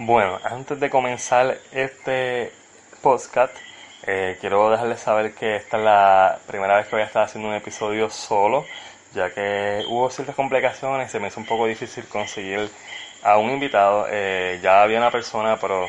[0.00, 2.52] Bueno, antes de comenzar este
[3.02, 3.52] podcast,
[4.06, 7.48] eh, quiero dejarles saber que esta es la primera vez que voy a estar haciendo
[7.48, 8.64] un episodio solo,
[9.12, 12.70] ya que hubo ciertas complicaciones, se me hizo un poco difícil conseguir
[13.24, 14.06] a un invitado.
[14.08, 15.88] Eh, ya había una persona, pero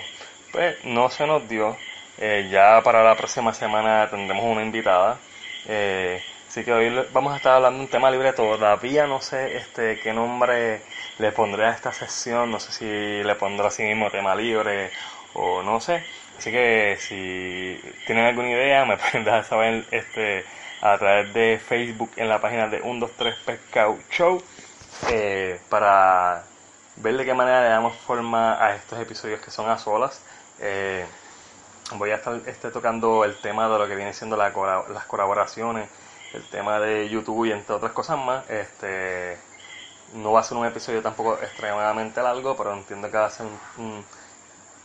[0.51, 1.77] pues no se nos dio.
[2.17, 5.19] Eh, ya para la próxima semana tendremos una invitada.
[5.67, 8.33] Eh, así que hoy vamos a estar hablando de un tema libre.
[8.33, 10.81] Todavía no sé este qué nombre
[11.19, 12.51] le pondré a esta sesión.
[12.51, 14.91] No sé si le pondré así mismo tema libre
[15.33, 16.03] o no sé.
[16.37, 20.45] Así que si tienen alguna idea me pueden dejar saber este
[20.81, 24.41] a través de Facebook en la página de 123 Pescado Show
[25.69, 26.43] para
[26.97, 30.21] ver de qué manera le damos forma a estos episodios que son a solas.
[30.59, 31.05] Eh,
[31.95, 34.53] voy a estar este, tocando el tema de lo que viene siendo las
[35.07, 35.89] colaboraciones,
[36.33, 38.49] el tema de YouTube y entre otras cosas más.
[38.49, 39.37] Este,
[40.13, 43.45] no va a ser un episodio tampoco extremadamente largo, pero entiendo que va a ser
[43.77, 44.05] un,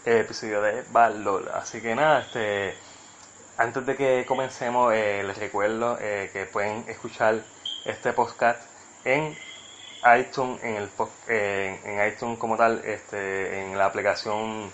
[0.04, 1.50] episodio de valor.
[1.54, 2.74] Así que nada, este,
[3.56, 7.42] antes de que comencemos, eh, les recuerdo eh, que pueden escuchar
[7.84, 8.60] este podcast
[9.04, 9.36] en
[10.18, 10.90] iTunes, en, el,
[11.28, 14.70] en iTunes como tal, este, en la aplicación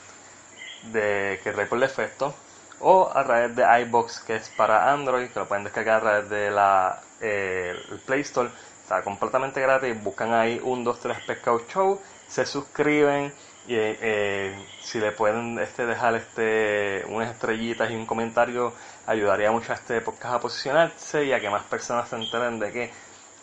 [0.92, 2.34] de que trae por defecto,
[2.80, 6.30] o a través de iBox que es para Android, que lo pueden descargar a través
[6.30, 8.50] de la eh, Play Store,
[8.91, 13.33] está completamente gratis, buscan ahí un 2, 3 Pescado Show, se suscriben
[13.69, 14.52] y eh,
[14.83, 18.72] si le pueden este, dejar este unas estrellitas y un comentario
[19.06, 22.73] ayudaría mucho a este podcast a posicionarse y a que más personas se enteren de
[22.73, 22.90] que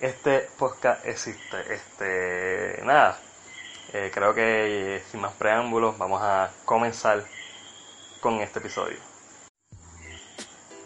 [0.01, 1.57] este podcast existe.
[1.73, 3.17] Este, nada,
[3.93, 7.23] eh, creo que sin más preámbulos vamos a comenzar
[8.19, 9.06] con este episodio.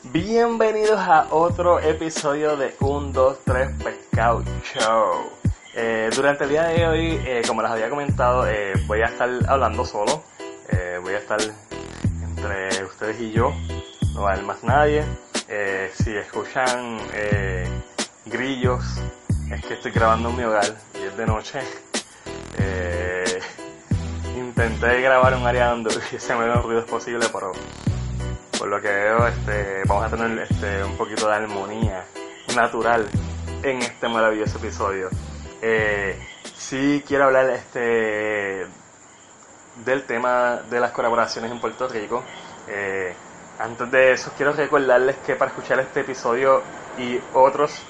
[0.04, 5.30] Bienvenidos a otro episodio de 1, 2, 3 Pescado Show.
[5.76, 8.46] Eh, durante el día de hoy, eh, como les había comentado,
[8.88, 10.24] voy a estar hablando solo.
[11.04, 11.40] voy a estar
[12.24, 13.54] entre ustedes y yo.
[14.14, 15.06] No va a haber más nadie.
[15.94, 17.00] si escuchan
[18.26, 18.84] grillos.
[19.52, 21.60] Es que estoy grabando en mi hogar y es de noche.
[22.58, 23.42] Eh,
[24.38, 27.52] intenté grabar un área donde hubiese menos ruidos posible, pero
[28.62, 32.06] por lo que veo, este, vamos a tener este, un poquito de armonía
[32.56, 33.08] natural
[33.64, 35.10] en este maravilloso episodio.
[35.64, 36.16] Eh,
[36.56, 38.68] sí quiero hablar este,
[39.84, 42.24] del tema de las colaboraciones en Puerto Rico.
[42.68, 43.16] Eh,
[43.58, 46.62] antes de eso, quiero recordarles que para escuchar este episodio
[47.00, 47.82] y otros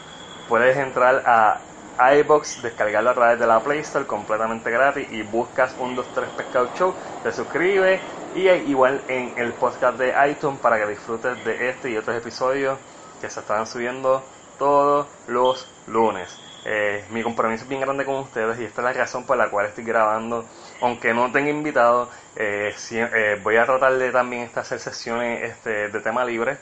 [0.48, 1.60] puedes entrar a
[1.98, 6.30] iBox, descargarlo a través de la Play Store completamente gratis y buscas 1, 2, 3
[6.38, 6.94] Pescado Show,
[7.24, 8.02] te suscribes
[8.36, 12.78] y igual en el podcast de iTunes para que disfrutes de este y otros episodios
[13.20, 14.24] que se están subiendo
[14.58, 16.38] todos los lunes.
[16.64, 19.50] Eh, mi compromiso es bien grande con ustedes y esta es la razón por la
[19.50, 20.46] cual estoy grabando.
[20.82, 26.00] Aunque no tenga invitado, eh, eh, voy a tratar de también hacer sesiones este, de
[26.02, 26.58] tema libre.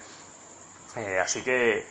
[1.22, 1.85] así que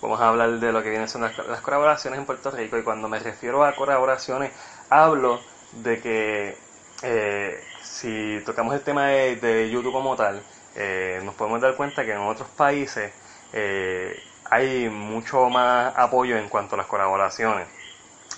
[0.00, 3.08] vamos a hablar de lo que vienen son las, colaboraciones en Puerto Rico y cuando
[3.08, 4.52] me refiero a colaboraciones
[4.90, 5.40] hablo
[5.72, 6.56] de que
[7.02, 10.42] eh, si tocamos el tema de, YouTube como tal,
[10.74, 13.12] eh, nos podemos dar cuenta que en otros países
[13.52, 14.20] eh,
[14.50, 17.66] hay mucho más apoyo en cuanto a las colaboraciones.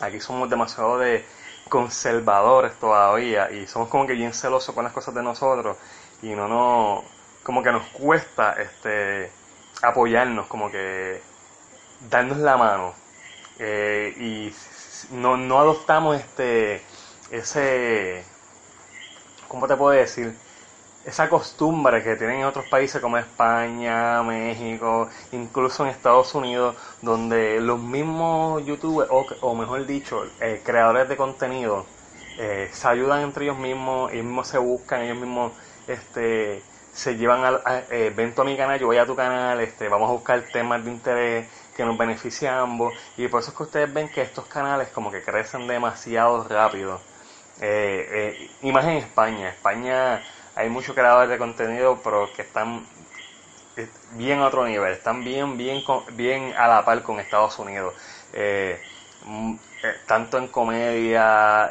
[0.01, 1.25] Aquí somos demasiado de
[1.69, 5.77] conservadores todavía y somos como que bien celosos con las cosas de nosotros
[6.23, 7.05] y no nos
[7.43, 9.31] como que nos cuesta este
[9.83, 11.23] apoyarnos como que
[12.09, 12.95] darnos la mano
[13.59, 16.83] eh, y no, no adoptamos este
[17.31, 18.25] ese
[19.49, 20.35] ¿cómo te puedo decir?
[21.05, 27.61] esa costumbre que tienen en otros países como España, México, incluso en Estados Unidos, donde
[27.61, 31.87] los mismos youtubers, o, mejor dicho, eh, creadores de contenido,
[32.39, 35.53] eh, se ayudan entre ellos mismos, ellos mismos se buscan, ellos mismos
[35.87, 37.83] este, se llevan al, a,
[38.15, 40.91] ven a mi canal, yo voy a tu canal, este, vamos a buscar temas de
[40.91, 41.47] interés,
[41.81, 44.89] que nos beneficia a ambos y por eso es que ustedes ven que estos canales
[44.89, 47.01] como que crecen demasiado rápido.
[47.59, 50.23] Eh, eh, en España, España
[50.55, 52.87] hay muchos creadores de contenido pero que están
[53.79, 55.83] eh, bien a otro nivel, están bien, bien,
[56.13, 57.95] bien a la par con Estados Unidos.
[59.25, 59.55] Mm,
[60.07, 61.71] tanto en comedia,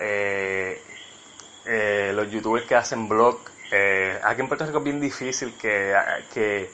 [2.14, 3.38] los youtubers que hacen blog.
[3.72, 5.94] Eh, aquí en Puerto Rico es bien difícil que,
[6.34, 6.72] que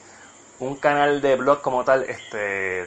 [0.58, 2.86] un canal de blog como tal este,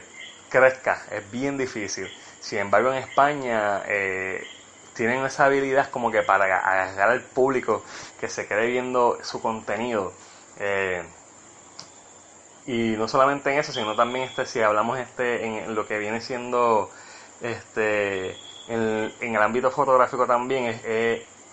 [0.50, 2.08] crezca, es bien difícil.
[2.40, 4.46] Sin embargo, en España eh,
[4.94, 7.82] tienen esa habilidad como que para agarrar al público
[8.18, 10.12] que se quede viendo su contenido.
[10.58, 11.02] Eh,
[12.66, 16.20] y no solamente en eso, sino también este, si hablamos este en lo que viene
[16.20, 16.90] siendo
[17.40, 18.36] este
[18.68, 20.80] en, el ámbito fotográfico también,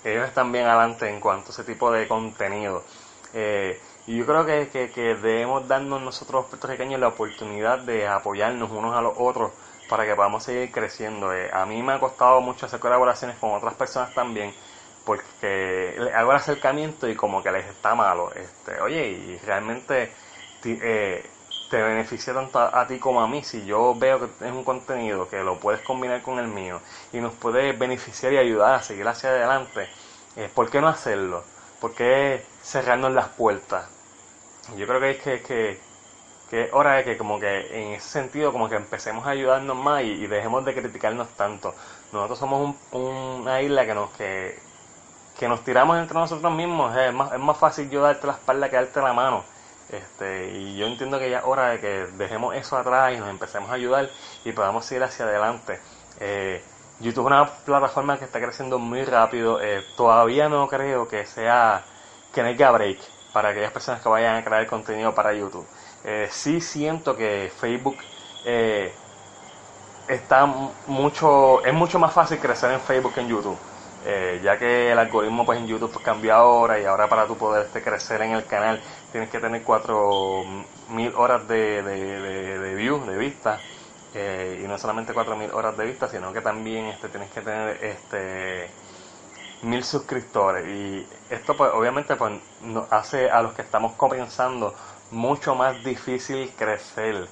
[0.04, 2.84] ellos están bien adelante en cuanto a ese tipo de contenido.
[3.34, 8.96] Eh, y yo creo que, que, debemos darnos nosotros puertorriqueños la oportunidad de apoyarnos unos
[8.96, 9.52] a los otros
[9.90, 11.34] para que podamos seguir creciendo.
[11.34, 14.54] Eh, a mí me ha costado mucho hacer colaboraciones con otras personas también
[15.08, 18.32] porque hago el acercamiento y como que les está malo.
[18.34, 20.12] Este, oye, y realmente
[20.66, 21.30] eh,
[21.70, 25.30] te beneficia tanto a, ti como a mí si yo veo que es un contenido
[25.30, 26.82] que lo puedes combinar con el mío
[27.14, 29.90] y nos puede beneficiar y ayudar a seguir hacia adelante,
[30.36, 31.44] eh, ¿por qué no hacerlo?
[31.80, 33.97] ¿Por qué cerrarnos las puertas?
[34.76, 35.80] Yo creo que es que, que,
[36.50, 40.04] que hora de que como que en ese sentido como que empecemos a ayudarnos más
[40.04, 41.74] y, dejemos de criticarnos tanto.
[42.12, 44.60] Nosotros somos una isla que nos que,
[45.40, 46.96] que nos tiramos entre nosotros mismos.
[46.98, 49.44] Es más, es más fácil yo darte la espalda que darte la mano.
[49.90, 53.30] Este, y yo entiendo que ya es hora de que dejemos eso atrás y nos
[53.30, 54.10] empecemos a ayudar
[54.44, 55.80] y podamos ir hacia adelante.
[56.20, 56.62] Eh,
[57.00, 59.62] YouTube es una plataforma que está creciendo muy rápido.
[59.62, 61.86] Eh, todavía no creo que sea
[62.34, 65.68] que no haya break para aquellas personas que vayan a crear contenido para YouTube.
[66.04, 67.96] Eh, sí siento que Facebook
[68.44, 68.92] eh,
[70.08, 70.48] está
[70.88, 73.56] mucho, es mucho más fácil crecer en Facebook que en YouTube.
[74.08, 77.38] Eh, ya que el algoritmo pues en YouTube pues, cambió ahora y ahora para tu
[77.38, 78.82] poder este, crecer en el canal
[79.12, 83.60] tienes que tener 4000 horas de, de, de, views, de vista
[84.16, 88.68] y no solamente 4000 horas de vista sino que también este, tienes que tener este
[89.62, 90.68] mil suscriptores.
[90.68, 94.74] Y esto pues obviamente pues nos hace a los que estamos comenzando
[95.12, 97.28] mucho más difícil crecer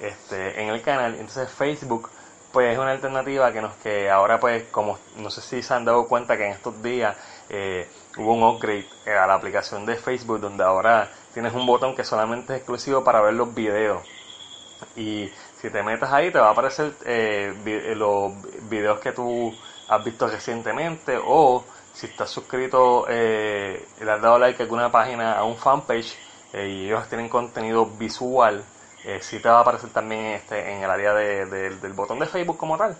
[0.00, 1.14] este en el canal.
[1.14, 2.10] Entonces Facebook
[2.52, 5.84] pues es una alternativa que nos que ahora pues como no sé si se han
[5.84, 7.16] dado cuenta que en estos días
[7.48, 11.96] eh, hubo un upgrade eh, a la aplicación de Facebook donde ahora tienes un botón
[11.96, 14.02] que solamente es exclusivo para ver los videos.
[14.96, 15.30] Y
[15.60, 18.32] si te metes ahí te va a aparecer eh, los
[18.68, 19.52] videos que tú
[19.88, 25.44] has visto recientemente o si estás suscrito le has dado like a alguna página a
[25.44, 26.16] un fanpage
[26.52, 28.64] y ellos tienen contenido visual
[29.04, 32.56] eh, sí te va a aparecer también este, en el área del botón de Facebook
[32.56, 32.96] como tal.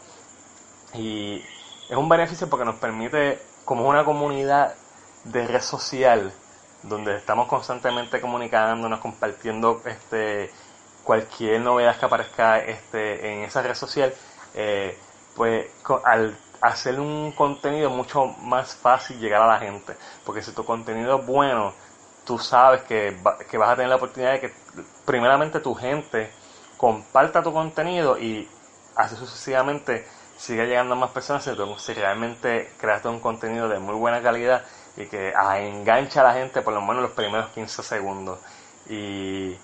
[0.93, 1.43] Y
[1.89, 4.75] es un beneficio porque nos permite, como una comunidad
[5.25, 6.31] de red social,
[6.83, 10.53] donde estamos constantemente comunicándonos, compartiendo este,
[11.05, 14.13] cualquier novedad que aparezca este, en esa red social,
[14.55, 14.99] eh,
[15.35, 15.69] pues
[16.05, 19.97] al hacer un contenido mucho más fácil llegar a la gente.
[20.25, 21.75] Porque si tu contenido es bueno,
[22.25, 23.17] tú sabes que,
[23.51, 24.53] que vas a tener la oportunidad de que
[25.05, 26.31] primeramente tu gente
[26.79, 28.49] comparta tu contenido y
[28.97, 30.07] así sucesivamente
[30.39, 34.65] siga llegando a más personas si realmente creaste un contenido de muy buena calidad
[34.97, 38.39] y que ah, engancha a la gente por lo menos los primeros 15 segundos
[38.89, 39.57] y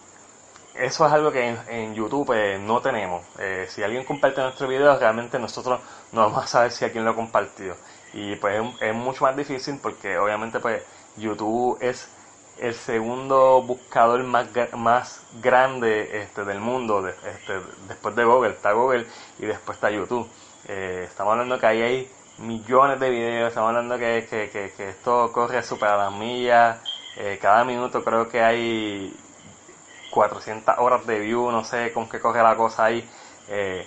[0.81, 3.25] eso es algo que en, YouTube eh, no tenemos.
[3.38, 5.81] Eh, si alguien comparte nuestro video realmente nosotros
[6.12, 7.77] no vamos a saber si alguien lo compartió.
[8.12, 10.82] Y pues es, es mucho más difícil porque obviamente pues
[11.17, 12.08] YouTube es
[12.60, 17.55] el segundo buscador más, más grande este, del mundo, este,
[17.89, 19.06] después de Google, está Google
[19.39, 20.29] y después está YouTube.
[20.69, 25.32] Eh, estamos hablando que ahí hay millones de videos, estamos hablando que, que, que, esto
[25.32, 26.79] corre super a las millas,
[27.17, 29.15] eh, cada minuto creo que hay
[30.10, 33.08] 400 horas de view, no sé con qué corre la cosa ahí.
[33.48, 33.86] Eh,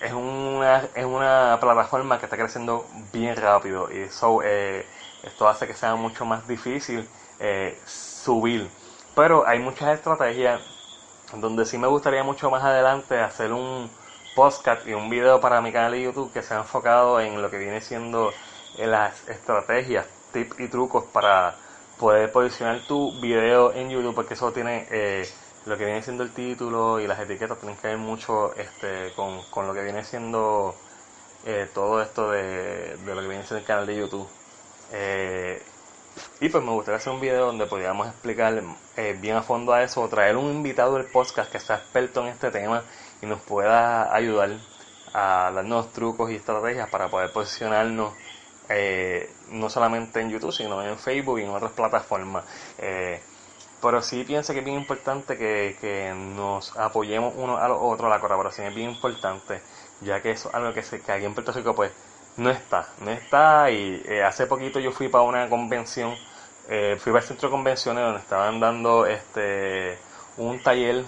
[0.00, 5.74] es una, es una plataforma que está creciendo bien rápido y eso, esto hace que
[5.74, 7.08] sea mucho más difícil
[7.38, 8.68] eh, subir.
[9.14, 10.60] Pero hay muchas estrategias
[11.34, 13.90] donde sí me gustaría mucho más adelante hacer un
[14.34, 17.58] podcast y un video para mi canal de YouTube que sea enfocado en lo que
[17.58, 18.32] viene siendo
[18.76, 21.56] eh, las estrategias, tips y trucos para
[21.98, 25.28] poder posicionar tu video en YouTube porque eso tiene eh,
[25.66, 29.42] lo que viene siendo el título y las etiquetas tienen que ver mucho este con,
[29.50, 30.74] con lo que viene siendo
[31.74, 34.28] todo esto de, de, lo que viene siendo el canal de YouTube.
[36.40, 38.62] Y pues me gustaría hacer un video donde podríamos explicar
[38.96, 42.28] eh, bien a fondo a eso, traer un invitado del podcast que sea experto en
[42.28, 42.82] este tema
[43.22, 44.50] y nos pueda ayudar
[45.12, 48.12] a darnos trucos y estrategias para poder posicionarnos
[48.68, 52.44] eh, no solamente en YouTube, sino en Facebook y en otras plataformas.
[52.78, 53.20] Eh,
[53.80, 58.10] pero sí pienso que es bien importante que, que nos apoyemos uno a los otros,
[58.10, 59.60] la colaboración es bien importante,
[60.00, 61.92] ya que eso es algo que, se, que aquí en Puerto Rico pues
[62.36, 66.14] no está, no está y eh, hace poquito yo fui para una convención,
[66.68, 69.98] eh, fui para el centro de convenciones donde estaban dando este
[70.36, 71.04] un taller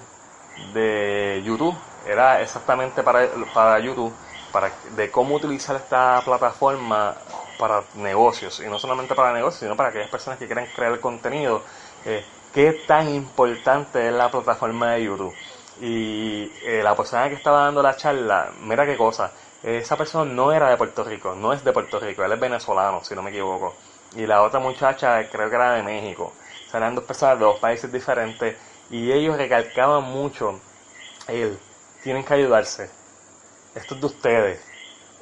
[0.72, 4.12] de YouTube, era exactamente para, para YouTube,
[4.52, 7.14] para, de cómo utilizar esta plataforma
[7.58, 11.62] para negocios, y no solamente para negocios, sino para aquellas personas que quieran crear contenido,
[12.04, 12.24] eh,
[12.54, 15.34] qué tan importante es la plataforma de YouTube.
[15.80, 20.52] Y eh, la persona que estaba dando la charla, mira qué cosa, esa persona no
[20.52, 23.30] era de Puerto Rico, no es de Puerto Rico, él es venezolano, si no me
[23.30, 23.74] equivoco.
[24.16, 26.32] Y la otra muchacha creo que era de México.
[26.72, 28.56] O eran dos personas de dos países diferentes
[28.90, 30.60] y ellos recalcaban mucho
[31.26, 31.58] el,
[32.02, 32.90] tienen que ayudarse,
[33.74, 34.60] esto es de ustedes.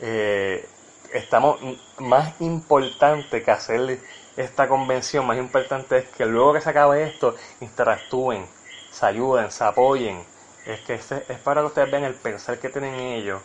[0.00, 0.68] Eh,
[1.12, 1.58] estamos
[1.98, 4.00] más importante que hacer
[4.36, 8.46] esta convención, más importante es que luego que se acabe esto, interactúen,
[8.90, 10.25] se ayuden, se apoyen.
[10.66, 13.40] Es que es, es para que ustedes vean el pensar que tienen ellos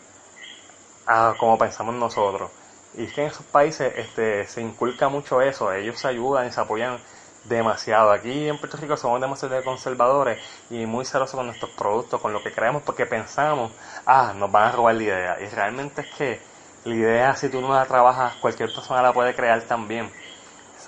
[1.06, 2.50] a como pensamos nosotros.
[2.94, 6.52] Y es que en esos países este, se inculca mucho eso, ellos se ayudan y
[6.52, 6.98] se apoyan
[7.44, 8.12] demasiado.
[8.12, 10.38] Aquí en Puerto Rico somos demasiado conservadores
[10.70, 13.72] y muy celosos con nuestros productos, con lo que creemos, porque pensamos,
[14.06, 15.40] ah, nos van a robar la idea.
[15.40, 16.51] Y realmente es que
[16.84, 20.10] la idea, si tú no la trabajas, cualquier persona la puede crear también.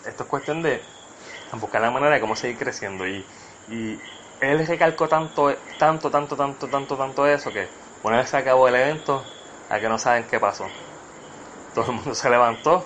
[0.06, 0.82] Esto es cuestión de
[1.52, 3.06] buscar la manera de cómo seguir creciendo.
[3.06, 3.24] Y,
[3.68, 3.98] y
[4.40, 7.68] él recalcó tanto, tanto, tanto, tanto, tanto, tanto eso que
[8.02, 9.24] una vez se acabó el evento,
[9.70, 10.66] a que no saben qué pasó.
[11.74, 12.84] Todo el mundo se levantó,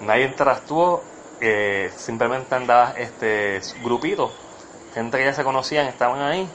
[0.00, 1.02] nadie interactuó
[1.40, 4.32] eh, simplemente andaba este grupito,
[4.94, 6.48] gente que ya se conocían, estaban ahí,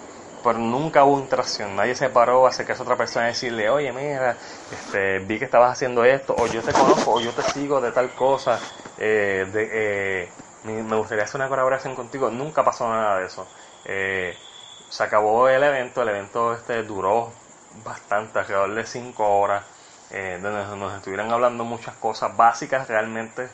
[0.43, 3.91] pero nunca hubo interacción, nadie se paró a acercarse a otra persona y decirle, oye
[3.91, 4.37] mira,
[4.71, 7.91] este, vi que estabas haciendo esto, o yo te conozco, o yo te sigo de
[7.91, 8.59] tal cosa,
[8.97, 10.29] eh, de, eh,
[10.63, 13.47] me gustaría hacer una colaboración contigo, nunca pasó nada de eso.
[13.85, 14.37] Eh,
[14.89, 17.31] se acabó el evento, el evento este duró
[17.83, 19.63] bastante, alrededor de 5 horas,
[20.11, 23.49] donde nos estuvieran hablando muchas cosas básicas realmente.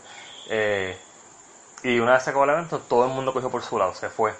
[0.50, 0.98] Eh,
[1.84, 4.10] y una vez se acabó el evento, todo el mundo cogió por su lado, se
[4.10, 4.34] fue.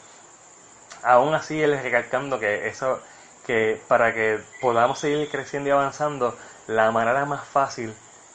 [1.04, 3.02] Aún así, él recalcando que eso,
[3.46, 6.38] que para que podamos seguir creciendo y avanzando,
[6.68, 7.94] la manera más fácil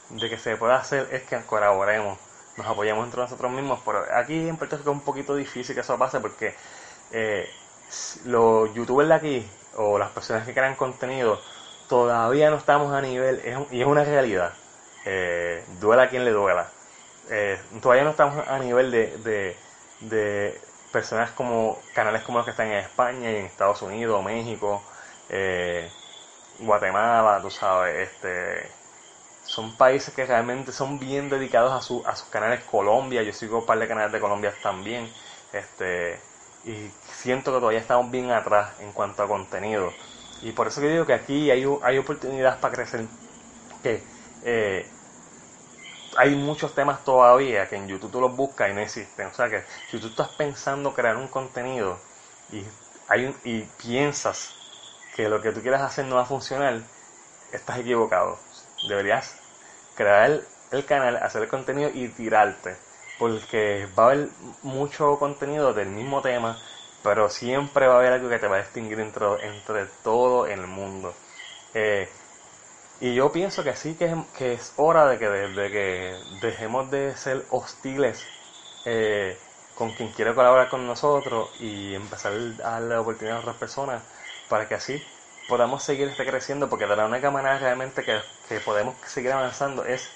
[0.09, 2.17] de que se pueda hacer es que colaboremos,
[2.57, 3.79] nos apoyemos entre nosotros mismos.
[3.85, 6.55] Pero aquí en Puerto Rico es un poquito difícil que eso pase porque
[7.11, 7.49] eh,
[8.25, 11.39] los youtubers de aquí o las personas que crean contenido
[11.89, 13.41] todavía no estamos a nivel,
[13.71, 14.53] y es una realidad.
[15.05, 16.69] Eh, duela a quien le duela
[17.29, 19.57] eh, todavía no estamos a nivel de,
[20.01, 20.61] de,
[20.93, 24.81] personas como canales como los que están en España y en Estados Unidos, México,
[25.29, 25.91] eh,
[26.59, 28.69] Guatemala, tú sabes, este
[29.43, 33.59] son países que realmente son bien dedicados a, su, a sus canales Colombia, yo sigo
[33.59, 35.11] un par de canales de Colombia también,
[35.51, 36.19] este
[36.63, 36.89] y
[37.21, 39.91] siento que todavía estamos bien atrás en cuanto a contenido.
[40.41, 43.05] Y por eso que digo que aquí hay, hay oportunidades para crecer
[43.81, 44.01] que
[44.43, 44.85] eh,
[46.17, 49.27] hay muchos temas todavía que en YouTube tú los buscas y no existen.
[49.27, 51.97] O sea que si tú estás pensando crear un contenido
[52.51, 52.63] y,
[53.07, 54.55] hay y piensas
[55.15, 56.81] que lo que tú quieres hacer no va a funcionar,
[57.51, 58.37] estás equivocado.
[58.87, 59.35] Deberías
[59.95, 60.41] crear
[60.71, 62.75] el, canal, hacer el contenido y tirarte.
[63.19, 64.29] Porque va a haber
[64.63, 66.57] mucho contenido del mismo tema,
[67.03, 70.65] pero siempre va a haber algo que te va a distinguir entre, entre todo el
[70.65, 71.13] mundo.
[71.73, 72.09] Eh,
[73.03, 76.89] y yo pienso que sí, que es, que es hora de que, de, que dejemos
[76.89, 78.23] de ser hostiles
[78.85, 79.37] eh,
[79.75, 82.31] con quien quiere colaborar con nosotros y empezar
[82.63, 84.01] a darle oportunidad a otras personas
[84.47, 85.03] para que así
[85.49, 90.09] podamos seguir creciendo, porque de la única manera realmente que, que podemos seguir avanzando es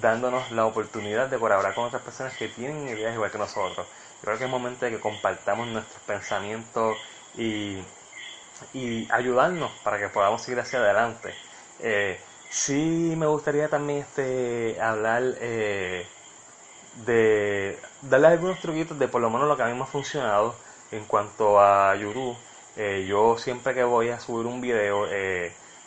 [0.00, 3.86] dándonos la oportunidad de colaborar con otras personas que tienen ideas igual que nosotros.
[3.86, 6.96] Yo creo que es momento de que compartamos nuestros pensamientos
[7.36, 7.82] y,
[8.72, 11.34] y ayudarnos para que podamos seguir hacia adelante.
[11.86, 16.06] Eh, sí me gustaría también este hablar eh,
[17.04, 20.54] de darle algunos truquitos de por lo menos lo que a mí me ha funcionado
[20.90, 22.36] en cuanto a YouTube.
[22.76, 25.06] Eh, yo siempre que voy a subir un video,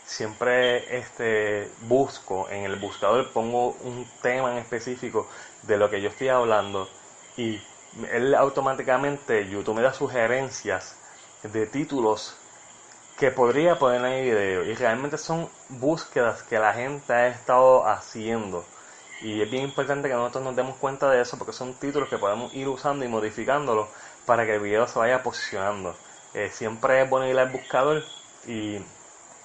[0.05, 5.27] siempre este busco en el buscador pongo un tema en específico
[5.63, 6.87] de lo que yo estoy hablando
[7.35, 7.59] y
[8.11, 10.95] él automáticamente YouTube me da sugerencias
[11.43, 12.36] de títulos
[13.17, 14.63] que podría poner en el video.
[14.63, 18.63] Y realmente son búsquedas que la gente ha estado haciendo.
[19.21, 22.19] Y es bien importante que nosotros nos demos cuenta de eso porque son títulos que
[22.19, 23.87] podemos ir usando y modificándolos
[24.27, 25.95] para que el video se vaya posicionando.
[26.35, 28.03] Eh, siempre es bueno ir al buscador
[28.45, 28.75] y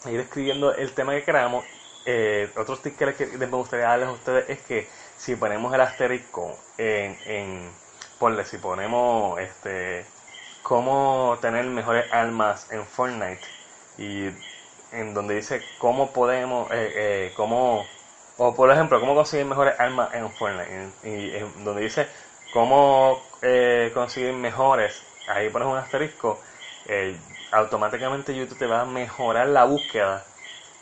[0.04, 1.64] ir escribiendo el tema que queramos.
[2.04, 6.58] Eh, otro tip que me gustaría darles a ustedes es que si ponemos el asterisco
[6.76, 7.70] en, en
[8.18, 10.04] ponle si ponemos este
[10.62, 13.61] cómo tener mejores armas en Fortnite
[13.98, 14.30] y
[14.92, 17.84] en donde dice cómo podemos, eh, eh, cómo
[18.38, 20.90] o por ejemplo, cómo conseguir mejores armas en Fortnite.
[21.04, 21.30] Y,
[21.64, 22.08] donde dice
[22.52, 26.40] cómo eh, conseguir mejores, ahí pones un asterisco,
[26.86, 27.16] eh,
[27.52, 30.24] automáticamente YouTube te va a mejorar la búsqueda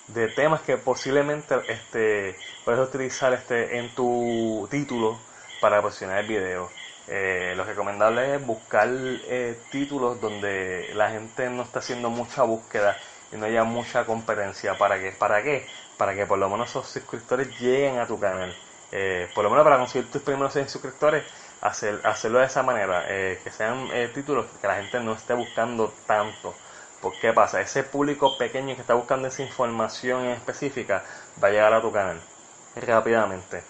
[0.08, 5.18] de temas que posiblemente este, puedes utilizar este, en tu título
[5.60, 6.70] para posicionar el video.
[7.12, 12.96] Eh, lo recomendable es buscar eh, títulos donde la gente no está haciendo mucha búsqueda
[13.32, 14.78] y no haya mucha competencia.
[14.78, 15.10] ¿Para qué?
[15.10, 15.66] ¿Para qué?
[15.98, 18.54] Para que por lo menos esos suscriptores lleguen a tu canal.
[18.92, 21.24] Eh, por lo menos para conseguir tus primeros 100 suscriptores,
[21.60, 23.04] hacer, hacerlo de esa manera.
[23.06, 26.54] que sean títulos que la gente no esté buscando tanto.
[27.00, 27.60] ¿Por qué pasa?
[27.60, 31.02] Ese público pequeño que está buscando esa información específica
[31.42, 32.20] va a llegar a tu canal
[32.76, 33.64] rápidamente.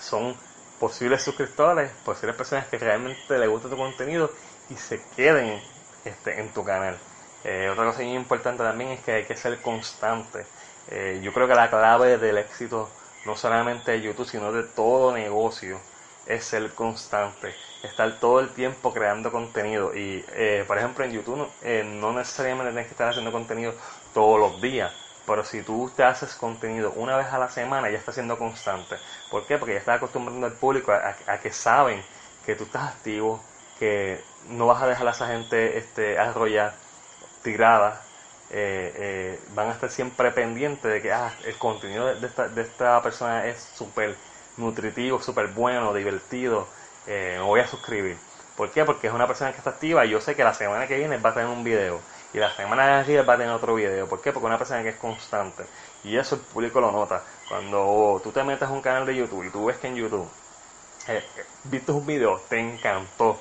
[0.00, 0.36] Son
[0.78, 4.30] posibles suscriptores, posibles personas que realmente les gusta tu contenido
[4.70, 5.60] y se queden
[6.04, 6.96] este, en tu canal.
[7.44, 10.46] Eh, otra cosa muy importante también es que hay que ser constante.
[10.88, 12.88] Eh, yo creo que la clave del éxito,
[13.24, 15.80] no solamente de YouTube, sino de todo negocio,
[16.26, 19.94] es ser constante, estar todo el tiempo creando contenido.
[19.94, 23.74] Y, eh, por ejemplo, en YouTube eh, no necesariamente tienes que estar haciendo contenido
[24.12, 24.92] todos los días,
[25.26, 28.96] pero si tú te haces contenido una vez a la semana, ya está siendo constante.
[29.30, 29.58] ¿Por qué?
[29.58, 32.02] Porque ya estás acostumbrando al público a, que saben
[32.44, 33.42] que tú estás activo,
[33.78, 36.74] que no vas a dejar a esa gente este, arrollar,
[37.42, 38.02] tirada.
[38.50, 43.02] Eh, van a estar siempre pendientes de que ah, el contenido de esta, de esta
[43.02, 44.16] persona es súper
[44.56, 46.66] nutritivo, súper bueno, divertido,
[47.06, 48.16] eh, me voy a suscribir.
[48.56, 48.84] ¿Por qué?
[48.84, 51.18] Porque es una persona que está activa y yo sé que la semana que viene
[51.18, 52.00] va a tener un video.
[52.32, 54.06] Y la semana de arriba va a tener otro video.
[54.08, 54.32] ¿Por qué?
[54.32, 55.64] Porque una persona que es constante.
[56.04, 57.22] Y eso el público lo nota.
[57.48, 60.28] Cuando tú te metes a un canal de YouTube y tú ves que en YouTube
[61.08, 63.38] eh, eh, viste un video, te encantó.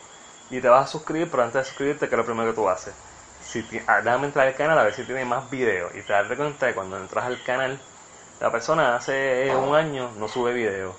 [0.50, 2.70] Y te vas a suscribir, pero antes de suscribirte, ¿qué es lo primero que tú
[2.70, 2.94] haces?
[3.42, 5.94] Si ah, déjame entrar al canal a ver si tiene más videos.
[5.96, 7.80] Y te das cuenta que cuando entras al canal,
[8.40, 10.94] la persona hace un año no sube videos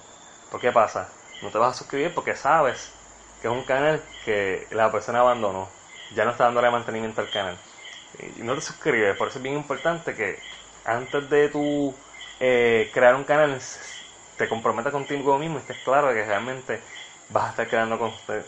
[0.50, 1.08] ¿Por qué pasa?
[1.42, 2.92] No te vas a suscribir porque sabes
[3.42, 5.68] que es un canal que la persona abandonó.
[6.14, 7.58] Ya no está dándole mantenimiento al canal.
[8.18, 9.16] Y no te suscribes.
[9.16, 10.38] Por eso es bien importante que
[10.84, 11.94] antes de tú
[12.40, 13.60] eh, crear un canal,
[14.36, 16.80] te comprometas contigo mismo y estés claro que realmente
[17.30, 17.98] vas a estar creando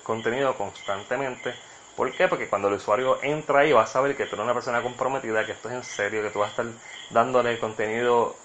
[0.02, 1.54] contenido constantemente.
[1.96, 2.28] ¿Por qué?
[2.28, 5.44] Porque cuando el usuario entra ahí va a saber que tú eres una persona comprometida,
[5.44, 6.66] que esto es en serio, que tú vas a estar
[7.10, 8.36] dándole contenido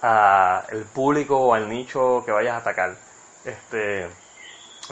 [0.00, 2.96] al público o al nicho que vayas a atacar.
[3.44, 4.08] Este,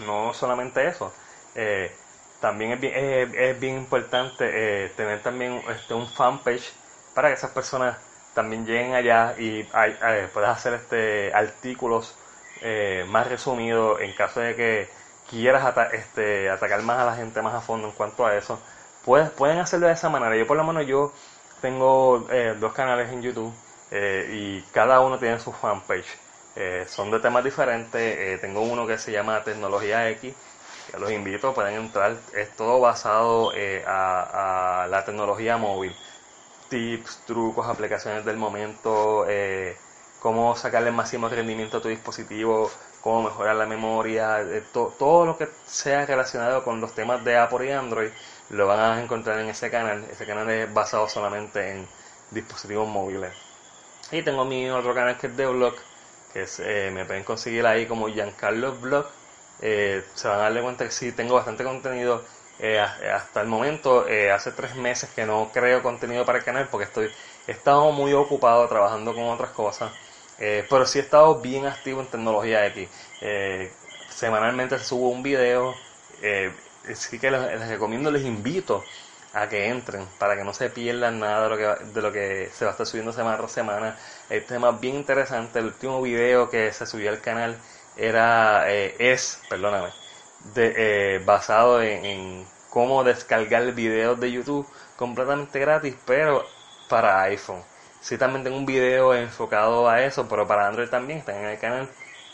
[0.07, 1.13] no solamente eso,
[1.55, 1.98] eh,
[2.41, 6.73] también es bien, es, bien importante eh, tener también este, un fanpage
[7.15, 7.97] para que esas personas
[8.35, 12.15] también lleguen allá y eh, puedas hacer este artículos
[13.09, 14.89] más resumidos en caso de que
[15.31, 18.61] quieras este, atacar más a la gente más a fondo en cuanto a eso.
[19.05, 20.37] Puedes, pueden hacerlo de esa manera.
[20.37, 21.13] Yo por lo menos yo
[21.61, 22.27] tengo
[22.59, 23.55] dos canales en YouTube
[23.91, 26.07] eh, y cada uno tiene su fanpage.
[26.57, 28.01] Eh, son de temas diferentes.
[28.01, 30.35] Eh, tengo uno que se llama Tecnología X,
[30.99, 32.17] los invito, pueden entrar.
[32.35, 33.53] Es todo basado
[33.87, 35.95] a, la tecnología móvil.
[36.69, 39.27] Tips, trucos, aplicaciones del momento,
[40.21, 42.71] cómo sacarle el máximo rendimiento a tu dispositivo,
[43.01, 44.41] cómo mejorar la memoria,
[44.73, 48.11] todo lo que sea relacionado con los temas de Apple y Android,
[48.51, 50.05] lo van a encontrar en ese canal.
[50.11, 51.89] Ese canal es basado solamente en
[52.31, 53.33] dispositivos móviles.
[54.11, 55.75] Y tengo mi otro canal que es de blog,
[56.33, 59.07] que eh, me pueden conseguir ahí como Giancarlo Blog.
[59.61, 62.25] Eh, se van a darle cuenta que sí tengo bastante contenido.
[62.61, 66.87] Eh, hasta el momento, hace tres meses que no creo contenido para el canal porque
[66.87, 67.09] estoy
[67.47, 69.93] he estado muy ocupado trabajando con otras cosas.
[70.39, 72.89] pero sí he estado bien activo en tecnología X.
[74.11, 75.75] semanalmente subo un video.
[76.91, 78.85] así que les recomiendo, les invito
[79.35, 82.51] a que entren para que no se pierdan nada de lo que, de lo que
[82.53, 83.97] se va a estar subiendo semana tras semana.
[84.31, 87.59] El tema bien interesante, el último video que se subió al canal
[87.99, 89.89] era eh, es, perdóname,
[90.55, 90.75] de,
[91.17, 96.45] eh, basado en, cómo descargar videos de YouTube completamente gratis, pero
[96.89, 97.63] para iPhone.
[98.01, 101.59] Sí, también tengo un video enfocado a eso, pero para Android también, están en el
[101.59, 101.89] canal.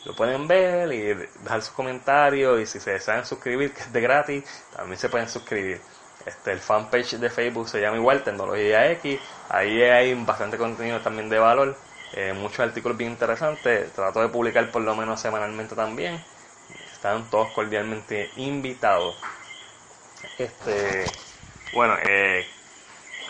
[0.04, 4.00] Lo pueden ver y dejar sus comentarios y si se desean suscribir, que es de
[4.02, 4.44] gratis,
[4.76, 5.80] también se pueden suscribir.
[6.26, 9.18] Este, el fanpage de Facebook se llama igual, Tecnología X.
[9.48, 11.76] Ahí hay bastante contenido también de valor,
[12.16, 13.92] eh, muchos artículos bien interesantes.
[13.92, 16.22] Trato de publicar por lo menos semanalmente también.
[16.92, 19.16] Están todos cordialmente invitados.
[20.38, 21.04] Este,
[21.72, 22.46] bueno, eh,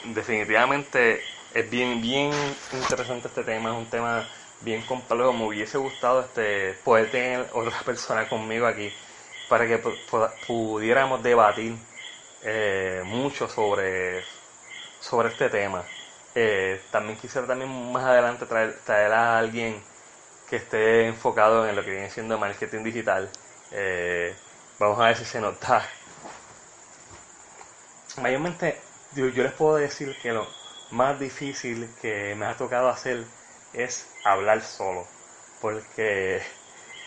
[0.05, 1.23] definitivamente
[1.55, 2.31] es bien, bien
[2.73, 3.71] interesante este tema.
[3.71, 4.29] Es un tema
[4.61, 5.33] bien complejo.
[5.33, 8.93] Me hubiese gustado este, poder tener otra persona conmigo aquí
[9.49, 9.79] para que
[10.47, 11.75] pudiéramos debatir
[12.43, 14.23] eh, mucho sobre,
[15.01, 15.85] sobre este tema.
[16.35, 19.81] Eh, también quisiera también más adelante traer, a alguien
[20.49, 23.31] que esté enfocado en lo que viene siendo marketing digital.
[23.71, 24.35] Eh,
[24.79, 25.89] vamos a ver si se nota.
[28.21, 28.81] Mayormente,
[29.15, 30.47] yo, yo les puedo decir que lo
[30.91, 33.25] más difícil que me ha tocado hacer
[33.73, 35.07] es hablar solo.
[35.61, 36.43] Porque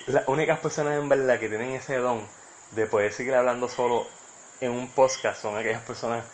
[0.08, 2.26] las únicas personas en verdad que tienen ese don
[2.72, 4.08] de poder seguir hablando solo
[4.62, 6.26] en un podcast son aquellas personas,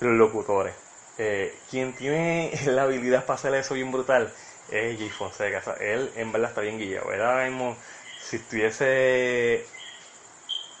[0.00, 0.81] los locutores.
[1.18, 4.32] Eh, quien tiene la habilidad para hacer eso bien brutal
[4.70, 5.62] es Jay Fonseca.
[5.80, 6.98] él en verdad está bien.
[6.98, 7.76] Ahora mismo,
[8.20, 9.66] si estuviese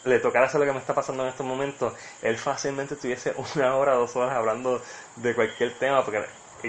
[0.04, 1.92] le tocara hacer lo que me está pasando en estos momentos,
[2.22, 4.82] él fácilmente estuviese una hora, dos horas hablando
[5.16, 6.24] de cualquier tema, porque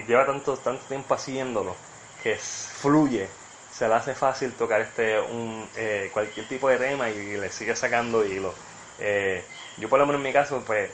[0.08, 1.76] lleva tanto, tanto tiempo haciéndolo,
[2.22, 3.28] que fluye
[3.74, 7.76] se le hace fácil tocar este un, eh, cualquier tipo de tema y le sigue
[7.76, 8.54] sacando hilo.
[9.00, 9.44] Eh,
[9.78, 10.92] yo por lo menos en mi caso, pues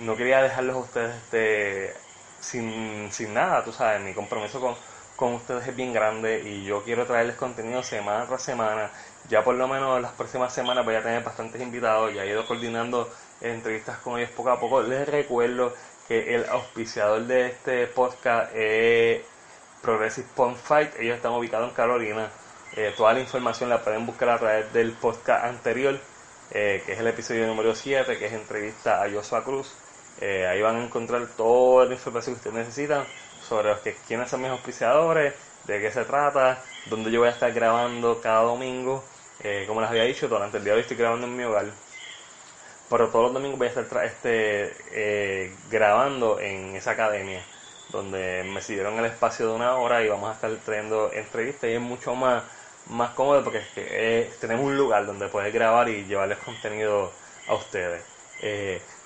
[0.00, 1.94] no quería dejarlos a ustedes este,
[2.40, 4.74] sin, sin nada, tú sabes, mi compromiso con,
[5.16, 8.90] con ustedes es bien grande y yo quiero traerles contenido semana tras semana.
[9.28, 12.46] Ya por lo menos las próximas semanas voy a tener bastantes invitados, ya he ido
[12.46, 14.82] coordinando entrevistas con ellos poco a poco.
[14.82, 15.74] Les recuerdo
[16.06, 19.22] que el auspiciador de este podcast es
[19.82, 20.94] Progressive Pond Fight.
[20.98, 22.30] Ellos están ubicados en Carolina.
[22.76, 25.98] Eh, toda la información la pueden buscar a través del podcast anterior,
[26.52, 29.74] eh, que es el episodio número 7, que es entrevista a Joshua Cruz.
[30.20, 33.04] Eh, ahí van a encontrar toda la información que ustedes necesitan
[33.48, 33.74] sobre
[34.06, 38.42] quiénes son mis auspiciadores, de qué se trata, dónde yo voy a estar grabando cada
[38.42, 39.04] domingo.
[39.66, 41.66] como les había dicho, durante el día de hoy estoy grabando en mi hogar.
[42.90, 47.42] Pero todos los domingos voy a estar este, grabando en esa academia
[47.90, 51.74] donde me siguieron el espacio de una hora y vamos a estar trayendo entrevistas y
[51.74, 52.42] es mucho más,
[52.88, 53.62] más cómodo porque
[54.40, 57.12] tenemos un lugar donde poder grabar y llevarles contenido
[57.46, 58.02] a ustedes.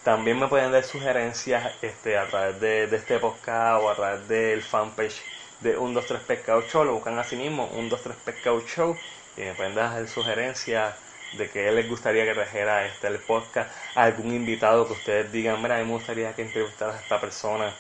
[0.05, 4.61] También me pueden dar sugerencias este, a través de, este podcast o a través del
[4.61, 5.23] fanpage
[5.61, 8.97] de 123 Pescado Show, lo buscan así mismo, 123 Pescado Show,
[9.37, 10.97] y me pueden dar sugerencias
[11.39, 15.77] de que les gustaría que trajera este el podcast, algún invitado que ustedes digan, mira,
[15.77, 17.73] a mí me gustaría que entrevistaras a esta persona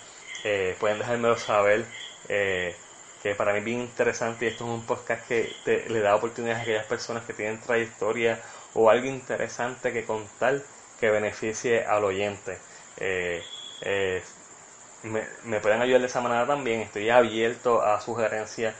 [0.44, 1.84] eh, pueden dejármelo saber.
[2.28, 2.76] Eh,
[3.22, 5.54] que para mí es bien interesante y esto es un podcast que
[5.88, 8.40] le da oportunidades a aquellas personas que tienen trayectoria
[8.74, 10.60] o algo interesante que contar
[11.02, 12.56] que beneficie al oyente.
[12.98, 13.42] Eh,
[15.02, 18.76] me, pueden ayudar de esa manera también, estoy abierto a sugerencias.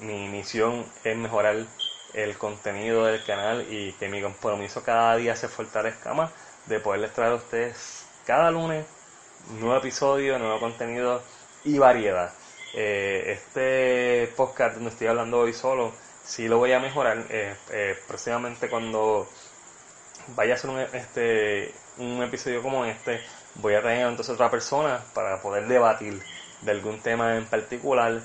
[0.00, 1.56] mi misión es mejorar
[2.14, 6.30] el contenido del canal y que mi compromiso cada día se fortalezca más
[6.66, 8.86] de poderles traer a ustedes cada lunes
[9.60, 11.22] nuevo episodio, nuevo contenido
[11.64, 12.32] y variedad.
[12.74, 15.92] Eh, este podcast donde estoy hablando hoy solo,
[16.24, 17.26] sí lo voy a mejorar.
[17.28, 19.28] Eh, eh, próximamente cuando
[20.28, 23.20] vaya a hacer un, este, un episodio como este,
[23.56, 26.22] voy a tener entonces otra persona para poder debatir
[26.62, 28.20] de algún tema en particular.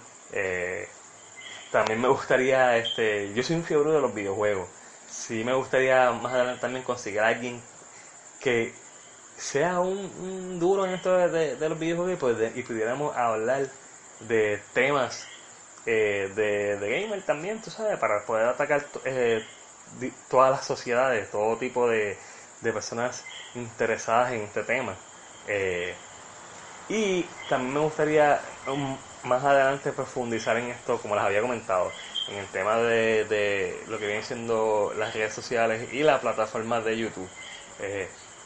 [1.71, 4.69] también me gustaría, este, yo soy un fiebre de los videojuegos.
[5.07, 7.61] Sí me gustaría más adelante también conseguir a alguien
[8.39, 8.73] que
[9.37, 13.67] sea un, duro en esto de, los videojuegos pues, y pudiéramos hablar
[14.21, 15.27] de temas
[15.85, 19.45] eh, de, de gamer también, tú sabes, para poder atacar eh,
[20.29, 22.17] todas las sociedades, todo tipo de,
[22.61, 23.23] personas
[23.55, 24.95] interesadas en este tema.
[25.47, 25.95] Eh,
[26.89, 31.91] y también me gustaría um, más adelante profundizar en esto, como les había comentado,
[32.29, 36.81] en el tema de, de lo que vienen siendo las redes sociales y la plataforma
[36.81, 37.29] de YouTube.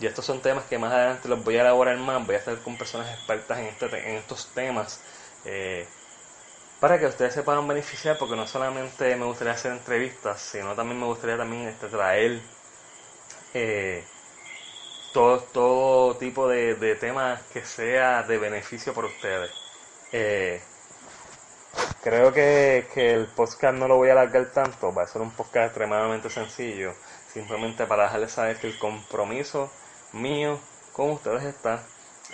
[0.02, 2.58] Y estos son temas que más adelante los voy a elaborar más, voy a estar
[2.58, 5.00] con personas expertas en, este, en estos temas.
[5.46, 5.86] Eh,
[6.82, 11.00] para que ustedes se puedan beneficiar, porque no solamente me gustaría hacer entrevistas, sino también
[11.00, 12.42] me gustaría también este, traer
[13.54, 14.04] eh,
[15.14, 19.52] todo, todo tipo de, temas que sea de beneficio para ustedes.
[20.12, 20.60] Eh,
[22.02, 25.32] creo que, que, el podcast no lo voy a alargar tanto, va a ser un
[25.32, 26.96] podcast extremadamente sencillo,
[27.32, 29.72] simplemente para dejarles saber que el compromiso
[30.14, 30.60] mío
[30.94, 31.84] con ustedes está.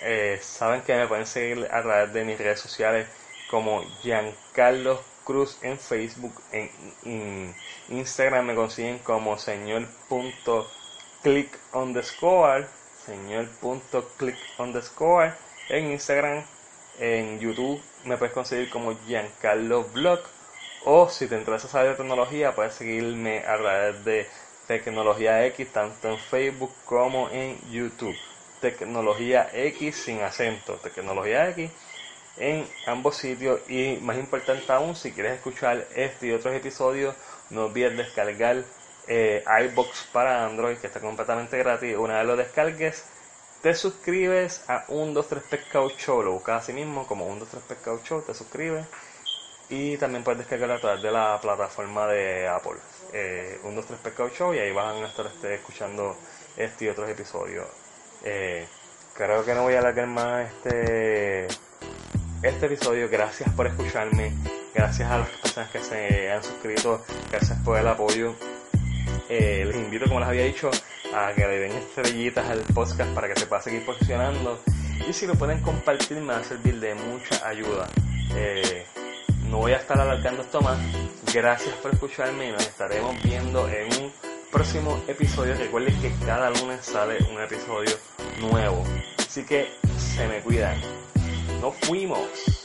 [0.00, 3.08] Eh, saben que me pueden seguir a través de mis redes sociales
[3.50, 7.54] como Giancarlo Cruz en Facebook, en,
[7.88, 12.66] Instagram me consiguen como señor.click underscore,
[13.04, 15.34] señor.click underscore,
[15.68, 16.42] en Instagram,
[16.98, 20.20] en YouTube me puedes conseguir como Giancarlo Blog,
[20.84, 24.28] o si te interesa saber de tecnología, puedes seguirme a través de
[24.68, 28.14] Tecnología X tanto en Facebook como en YouTube.
[28.60, 30.74] Tecnología X sin acento.
[30.74, 31.70] Tecnología X
[32.38, 37.14] en ambos sitios y más importante aún si quieres escuchar este y otros episodios
[37.50, 38.64] no olvides descargar
[39.06, 43.04] eh, iBox para Android que está completamente gratis una vez lo descargues
[43.62, 48.34] te suscribes a 123 Pescado Show lo buscas así mismo como 123 Pescado Show te
[48.34, 48.86] suscribes
[49.70, 52.78] Y también puedes descargarla a través de la plataforma de Apple.
[53.12, 56.16] Eh, 1, 2, 3 Pescado Show y ahí van a estar este, escuchando
[56.56, 57.66] este y otros episodios.
[58.24, 58.66] Eh,
[59.14, 61.48] creo que no voy a alargar más este,
[62.42, 63.08] este episodio.
[63.08, 64.32] Gracias por escucharme.
[64.74, 67.04] Gracias a las personas que se han suscrito.
[67.30, 68.34] Gracias por el apoyo.
[69.28, 70.70] Eh, les invito, como les había dicho,
[71.14, 74.60] a que le den estrellitas al podcast para que se pueda seguir posicionando.
[75.08, 77.88] Y si lo pueden compartir, me va a servir de mucha ayuda.
[78.34, 78.86] Eh,
[79.44, 80.78] no voy a estar alargando esto más.
[81.32, 84.12] Gracias por escucharme y nos estaremos viendo en un
[84.50, 85.54] próximo episodio.
[85.54, 87.96] Recuerden que cada lunes sale un episodio
[88.40, 88.84] nuevo.
[89.18, 91.07] Así que se me cuidan.
[91.60, 92.57] Nos fuimos.